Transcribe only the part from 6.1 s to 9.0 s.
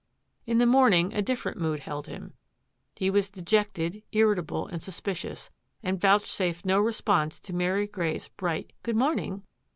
safed no response to Mary Grey's bright" good